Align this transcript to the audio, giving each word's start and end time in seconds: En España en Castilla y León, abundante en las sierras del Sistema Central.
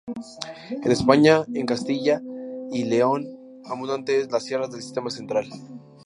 En 0.71 0.91
España 0.91 1.45
en 1.53 1.67
Castilla 1.67 2.23
y 2.71 2.85
León, 2.85 3.23
abundante 3.65 4.21
en 4.21 4.31
las 4.31 4.45
sierras 4.45 4.71
del 4.71 4.81
Sistema 4.81 5.11
Central. 5.11 5.45